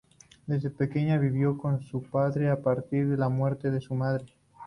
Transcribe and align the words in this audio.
Desde 0.47 0.71
pequeña, 0.71 1.19
vivió 1.19 1.59
con 1.59 1.83
su 1.83 2.01
padre 2.01 2.49
a 2.49 2.63
partir 2.63 3.07
de 3.07 3.17
la 3.17 3.29
muerte 3.29 3.69
de 3.69 3.81
su 3.81 3.93
madre. 3.93 4.33